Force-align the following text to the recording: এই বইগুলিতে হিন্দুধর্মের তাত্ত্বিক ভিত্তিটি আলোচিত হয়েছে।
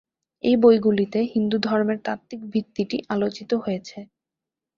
এই 0.43 0.55
বইগুলিতে 0.55 1.19
হিন্দুধর্মের 1.33 1.99
তাত্ত্বিক 2.05 2.41
ভিত্তিটি 2.53 2.97
আলোচিত 3.09 3.51
হয়েছে। 3.63 3.99